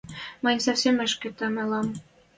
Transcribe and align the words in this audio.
Мӹнь 0.43 0.63
совсем 0.65 0.95
ӹшкетем 1.05 1.55
ылам… 1.63 1.87